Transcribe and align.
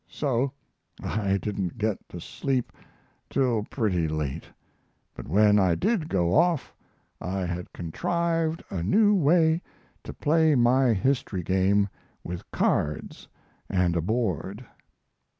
So 0.09 0.51
I 1.03 1.37
didn't 1.37 1.77
get 1.77 1.99
to 2.09 2.19
sleep 2.19 2.71
till 3.29 3.65
pretty 3.65 4.07
late; 4.07 4.45
but 5.13 5.27
when 5.27 5.59
I 5.59 5.75
did 5.75 6.09
go 6.09 6.33
off 6.33 6.73
I 7.21 7.45
had 7.45 7.71
contrived 7.71 8.63
a 8.71 8.81
new 8.81 9.13
way 9.13 9.61
to 10.03 10.11
play 10.11 10.55
my 10.55 10.93
history 10.93 11.43
game 11.43 11.87
with 12.23 12.49
cards 12.49 13.27
and 13.69 13.95
a 13.95 14.01
board. 14.01 14.65